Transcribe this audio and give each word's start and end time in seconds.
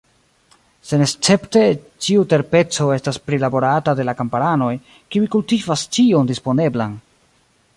Senescepte, 0.91 1.65
ĉiu 2.05 2.23
terpeco 2.31 2.87
estas 2.95 3.19
prilaborata 3.27 3.95
de 3.99 4.07
la 4.09 4.15
kamparanoj, 4.23 4.71
kiuj 5.17 5.29
kultivas 5.37 5.85
ĉion 5.99 6.33
disponeblan. 6.33 6.97